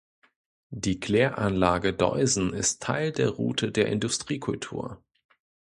Die 0.71 0.99
Kläranlage 0.99 1.93
Deusen 1.93 2.55
ist 2.55 2.81
Teil 2.81 3.11
der 3.11 3.29
Route 3.29 3.71
der 3.71 3.85
Industriekultur. 3.89 4.99